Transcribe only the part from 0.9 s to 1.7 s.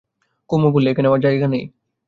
ওখানে আমার জায়গা নেই।